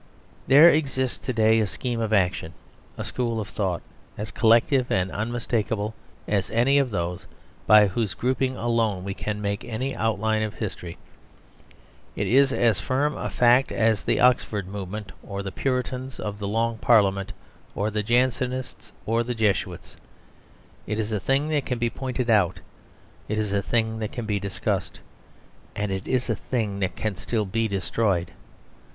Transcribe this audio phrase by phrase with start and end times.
[0.47, 2.53] There exists to day a scheme of action,
[2.97, 3.83] a school of thought,
[4.17, 5.93] as collective and unmistakable
[6.27, 7.27] as any of those
[7.67, 10.97] by whose grouping alone we can make any outline of history.
[12.15, 16.47] It is as firm a fact as the Oxford Movement, or the Puritans of the
[16.47, 17.31] Long Parliament;
[17.75, 19.97] or the Jansenists; or the Jesuits.
[20.87, 22.59] It is a thing that can be pointed out;
[23.29, 24.99] it is a thing that can be discussed;
[25.75, 28.31] and it is a thing that can still be destroyed.